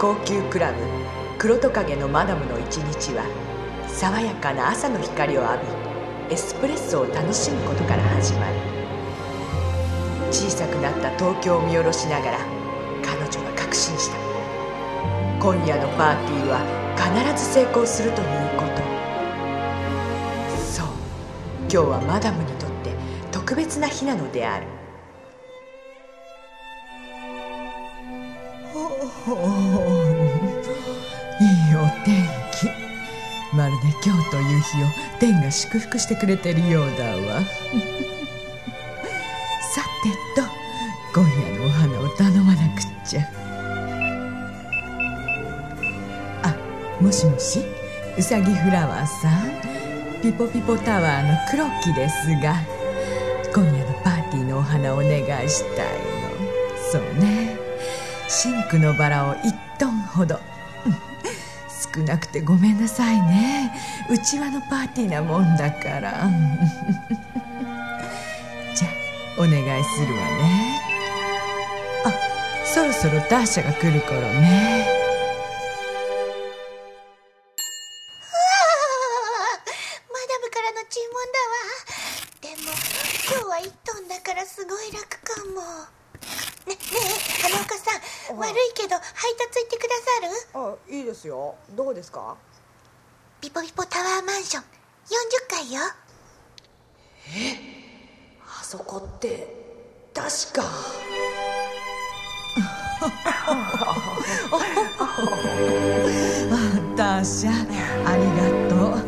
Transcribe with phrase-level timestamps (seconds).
[0.00, 0.78] 高級クラブ
[1.38, 3.22] 黒トカゲのマダムの一日は
[3.86, 5.58] 爽やかな朝の光を浴
[6.28, 8.56] びエスプレッソを楽しむことから始まる。
[10.32, 12.38] 小さくなった東京を見下ろしながら
[13.04, 14.16] 彼女は確信した。
[15.38, 16.58] 今夜のパーティーは
[16.96, 18.26] 必ず成功するという
[18.58, 18.82] こと。
[20.58, 20.86] そう
[21.62, 22.90] 今日はマダムにとって
[23.30, 24.79] 特別な日なのである。
[28.90, 28.92] い
[31.72, 32.68] いお天気。
[33.54, 34.86] まるで今日という日を
[35.18, 37.40] 天が祝福してくれてるようだわ。
[39.72, 40.42] さてと
[41.14, 43.28] 今夜のお花を頼まなくっちゃ。
[46.42, 46.54] あ
[47.00, 47.64] もしもし
[48.16, 49.70] うさぎフラワーさん。
[50.22, 52.54] ピポピポタワーの黒木ですが
[53.54, 55.94] 今夜のパーティーのお花をお願いしたいの。
[56.92, 57.49] そうね。
[58.30, 60.38] シンクのバラを1トンほど。
[61.92, 63.72] 少なくてごめんなさいね。
[64.08, 66.30] うちわのパーティーなもんだから。
[68.72, 68.90] じゃあ
[69.36, 70.80] お願いするわね。
[72.04, 72.12] あ
[72.64, 74.99] そろそろターシャが来る頃ね。
[90.90, 91.54] いいですよ。
[91.76, 92.36] どこですか？
[93.40, 94.64] ピポピポタワーマンション。
[94.64, 94.66] 40
[95.48, 95.82] 階よ。
[98.44, 99.54] あそこって
[100.12, 100.64] 確か。
[106.50, 106.56] あ
[106.96, 107.50] ダーシャ
[108.04, 108.98] ありがとう。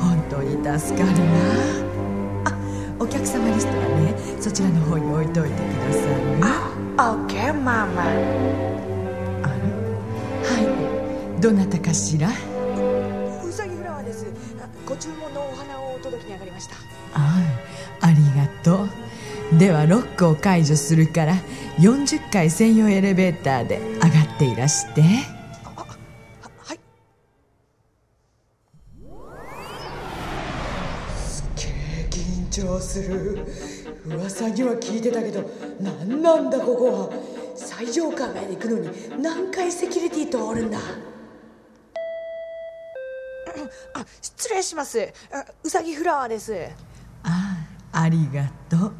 [0.00, 1.26] 本当に助かるわ
[2.44, 2.48] あ
[3.00, 6.04] お客様リストはねそちらの方に置いといてください
[6.36, 6.40] ね。
[6.96, 8.02] OK ママ。
[8.04, 8.12] は
[8.88, 8.91] い
[11.42, 12.28] どなたかしら？
[12.28, 12.32] う
[13.50, 14.26] さぎフラワーです。
[14.60, 16.76] あご注文のお花をお届けに上がりました。
[17.14, 17.42] あ
[18.00, 19.58] ありがとう。
[19.58, 21.34] ではロックを解除するから
[21.80, 25.02] 40階専用エレベーターで上がっていらして。
[25.02, 25.84] は
[26.58, 26.80] はい。
[31.16, 31.62] すっげ
[32.02, 33.44] え緊張する。
[34.06, 37.10] 噂には聞いてたけど何なんだここは。
[37.56, 38.88] 最上階まで行くのに
[39.20, 40.78] 何回セキュリティ通るんだ
[43.94, 45.12] あ失礼します。
[45.32, 46.54] あうさぎフラワーです。
[47.24, 47.56] あ
[47.92, 48.92] あありがとう。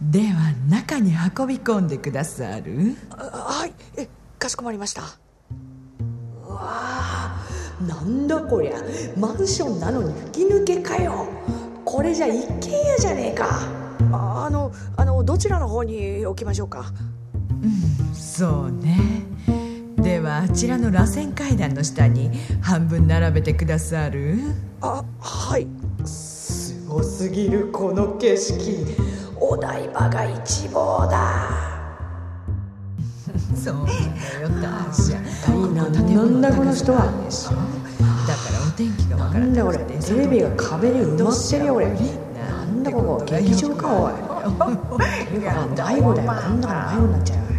[0.00, 2.96] では中に運び込んでくださる？
[3.10, 3.16] あ
[3.60, 3.74] はい。
[3.96, 5.02] えかしこまりました。
[7.80, 8.74] なんだこりゃ。
[9.16, 11.26] マンションなのに吹き抜けかよ。
[11.84, 13.48] これじゃ一軒家じゃねえか。
[14.12, 16.92] ああのあのどちらの方に置きましょうか。
[18.14, 19.24] そうね
[20.02, 22.30] ではあちらの螺旋階段の下に
[22.62, 24.38] 半分並べてくださる。
[24.80, 25.66] あはい。
[26.06, 28.86] すごすぎるこの景色。
[29.38, 31.80] お台場が一望だ。
[33.54, 33.90] そうなのよ
[34.62, 36.98] ダーシャなんだこの人は。
[36.98, 42.90] だからお天気がわからなくてテレビが壁に埋まってるよ俺なんだ。
[42.90, 43.24] ここ。
[43.26, 44.12] 劇場かおい。
[45.28, 46.32] て いうか迷子だよ。
[46.32, 47.49] こんなの迷子になっちゃう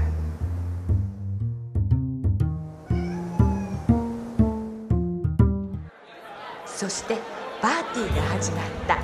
[6.92, 7.18] して
[7.62, 8.98] パーティーが始まった。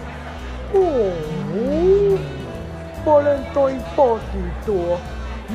[0.74, 2.20] おお
[3.06, 5.00] バレンタインパーティーとは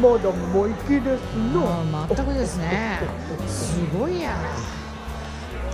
[0.01, 1.21] マダムも粋です
[1.53, 3.01] なあ全くですね。
[3.47, 4.31] すごいや。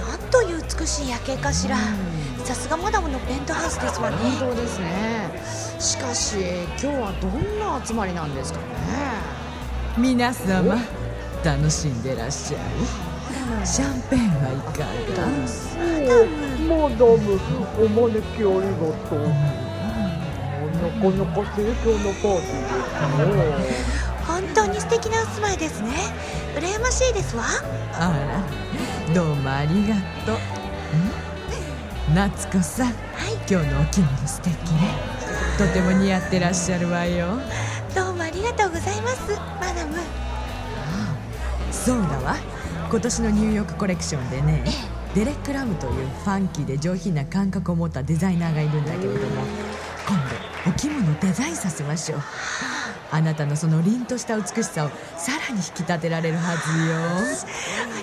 [0.01, 1.77] なんという美しい夜景かしら。
[2.45, 4.17] さすがマダムのペントハウスですわね。
[4.41, 5.31] 本当ですね。
[5.79, 6.37] しかし
[6.71, 8.65] 今日はどんな集まりなんですかね。
[9.97, 10.77] 皆様
[11.45, 12.61] 楽しんでらっしゃい
[13.67, 14.85] シャンペーンはいか
[15.15, 15.27] が？
[16.69, 17.17] マダム
[17.79, 19.19] お招きありがとう
[20.79, 25.89] なかなか盛況なパーティーですね本当に素敵なお住まいですね。
[26.55, 27.45] 羨ましいですわ。
[27.95, 28.13] あ
[29.09, 29.95] らどうもありが
[30.27, 30.37] とう。
[32.13, 32.15] ん？
[32.15, 32.85] 夏子さ。
[32.85, 32.89] ん、
[33.51, 34.99] 今日のお着物素敵ね。
[35.57, 37.39] とても似合ってらっしゃるわよ。
[37.95, 39.33] どうもありがとうございます。
[39.61, 39.97] マダム
[41.89, 42.37] そうだわ
[42.91, 44.63] 今年のニューヨークコレクションでね
[45.15, 49.43] デレック・ラムというファンキーで上品な感覚を持ったデザイナーがいるんだけれども
[50.07, 50.19] 今
[50.67, 52.21] 度お着物をデザインさせましょう。
[53.11, 56.95] あなたのその凛とした美しさをさらに引き立てられるはずよ。
[56.95, 57.21] あ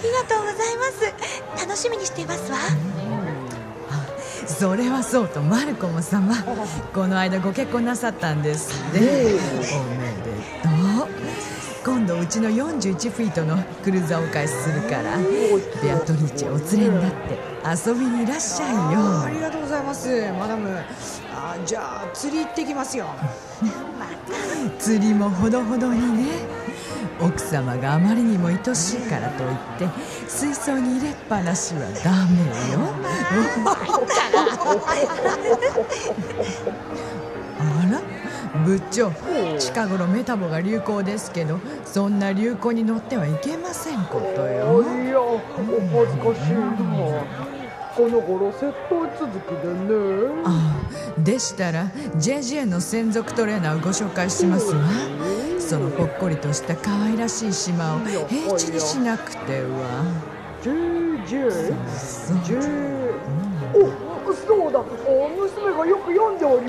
[0.02, 0.86] りがとうございま
[1.60, 1.64] す。
[1.64, 2.58] 楽しみにしていますわ。
[4.48, 6.34] それはそうとマルコム様。
[6.92, 10.70] この間ご結婚なさったんですねおめでと
[11.04, 11.55] う
[11.86, 15.20] 今度うちの41フィートのクルーザーをお返しするから
[15.84, 19.00] ベアトリーチェお連れになって遊びにいらっしゃいよ。
[19.00, 20.10] あありがとうございます。
[20.32, 20.68] マダム。
[21.32, 23.06] あじゃあ釣り行ってきますよ。
[24.80, 26.66] 釣りもほどほどにね。
[27.22, 29.88] 奥様があまりにも愛しいからといって
[30.28, 32.44] 水槽に入れっぱなしはダメ
[32.74, 32.80] よ
[38.64, 39.12] 部長
[39.60, 44.84] 近頃メタボが流行ですけどそんな流行に乗ってはいけませんことよ。
[44.84, 46.66] いやお恥ずかしいな。
[47.96, 48.76] この頃接待
[49.18, 50.44] 続きでね。
[50.46, 50.80] あ
[51.18, 51.88] あでしたら
[52.18, 54.84] JJ の専属トレーナーをご紹介しますわ。
[55.60, 60.06] そのほっこりとした可愛らしい島を平地にしなくては。
[60.62, 61.52] JJ
[61.96, 62.56] そう J
[63.74, 65.52] おそうだお娘がよく読んでおり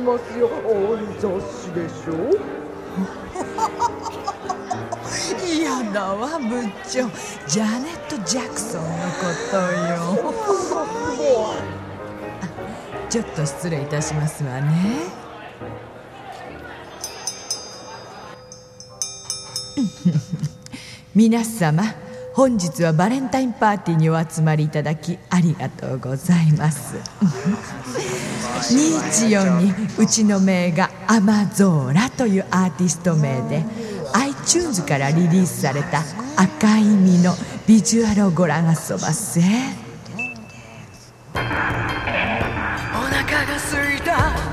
[0.07, 2.31] ますよお雑誌でしょ？
[5.47, 7.11] 嫌だわ部長。
[7.49, 8.93] ジャネット・ジャクソンのこ
[9.51, 10.35] とよ。
[13.11, 15.05] ちょっと失礼いたしますわね。
[21.15, 21.83] 皆様
[22.37, 26.97] 本日はバレンタインパーティーにお集まりいただきありがとうございます。
[28.75, 33.65] 214にうちの名が「アマゾーラ」というアーティスト名で
[34.13, 36.03] iTunes からリリースされた
[36.37, 37.35] 「赤い実」の
[37.67, 39.41] ビジュアルをご覧あそばせ。
[41.35, 41.49] お腹
[43.47, 44.46] が空いた。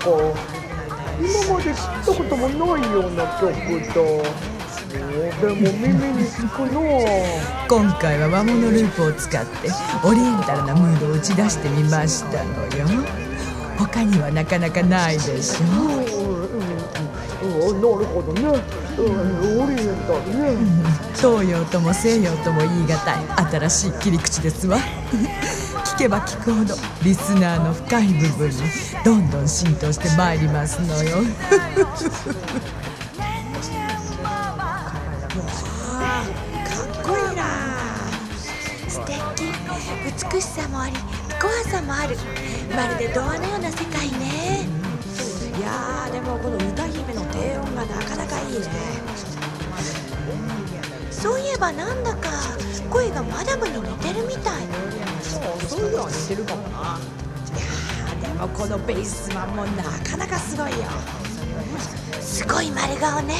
[0.00, 0.48] か。
[1.20, 3.52] 今まで知ったこともないような曲
[3.94, 4.00] だ。
[4.00, 4.48] お
[4.88, 6.80] でも耳につくな
[7.68, 9.70] 今回は和物ループを使って
[10.02, 13.04] オリエンタルなムードを打ち出してみましたのよ。
[13.78, 15.68] 他にはなかなかないでしょう。
[15.68, 17.80] んうんうん。
[17.80, 18.87] なるほどね
[21.14, 23.26] 東洋とも西洋とも言い難い
[23.68, 24.78] 新しい切り口ですわ
[25.84, 26.74] 聞けば聞くほど
[27.04, 28.56] リスナーの深い部分に
[29.04, 29.30] どん。
[29.30, 29.48] どん。
[29.48, 31.26] 浸透してまいりますのよかっ
[37.04, 37.44] こいいな
[38.88, 39.14] 素敵
[40.34, 40.96] 美しさもあり
[41.40, 42.16] 怖さもある
[42.74, 44.77] まるで童話のような世界ね
[45.58, 48.66] いやーでもこの歌姫の低音がなかなかいいね。
[51.10, 52.28] そういえばなんだか
[52.88, 54.62] 声がマダムに似てるみたい。
[55.20, 56.68] そうそういうのは似てるかもな。
[56.68, 60.76] いやーでもこのベースマンもなかなかすごいよ。
[62.20, 63.34] すごい丸顔ね。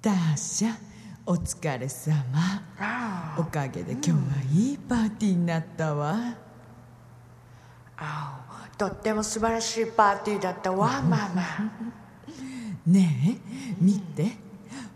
[0.00, 0.74] ターシャ
[1.26, 2.22] お疲れ様。
[3.36, 4.16] おかげで今日は
[4.52, 6.43] いいパーティーになったわ
[8.76, 11.42] とっても素晴らしいパーティーだったわママ。
[12.86, 14.32] ねえ見て。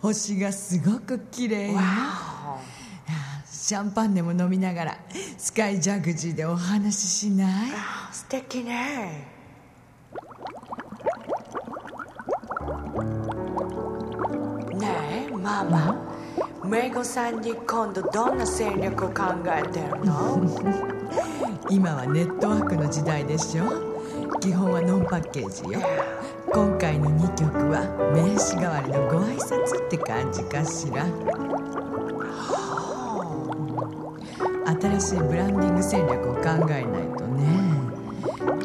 [0.01, 1.73] 星がすごく綺麗。
[1.73, 1.79] よ
[3.47, 4.99] シャンパンでも飲みながら
[5.37, 7.71] スカイジャグジーでお話ししない？
[8.13, 9.29] 素敵ね。
[14.75, 15.95] ねえママ。
[16.65, 20.98] メイゴさんに今度どんな戦略を考えてるの？
[21.71, 23.65] 今はネットワークの時代でしょ？
[24.41, 25.81] 基本はノンパッケージよ。
[26.53, 31.05] 今回の2曲は名刺代わりのご挨拶って感じかしら？
[34.81, 37.47] 新しいブランディング戦略を考えないとね。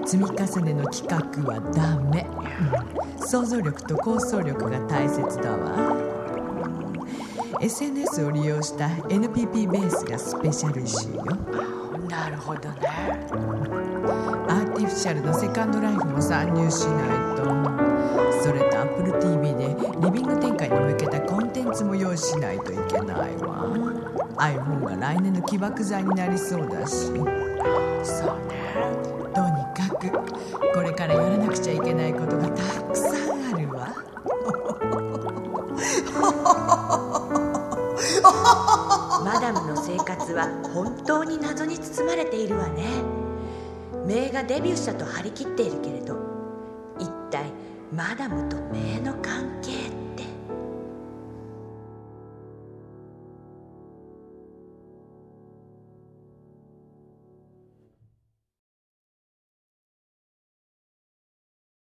[0.06, 1.18] 積み重ねの企画
[1.52, 2.28] はダメ。
[3.20, 5.98] 想像力と構想力が大切だわ。
[7.62, 11.24] SNS を利用した NPP ベースがスペシャルイシーよ。
[12.44, 12.80] ほどね。
[14.48, 17.44] アーティフィシャルのセカンドライフも参入しないと。
[18.44, 23.66] それと AppleTV でリビング展開に向けたコンテンツも用意しないといけないわ。
[24.38, 27.06] iPhone が来年の起爆剤になりそうだし。
[27.06, 28.74] そうね。
[29.34, 30.12] とにかく
[30.74, 33.13] これからやらなくちゃいけないことがたくさん
[39.86, 42.86] 生活は本当に謎に包まれているわね。
[44.06, 46.16] 名がデビューしたと張り切っているけれど
[47.00, 47.52] 一体
[47.92, 49.63] マダムと名の関係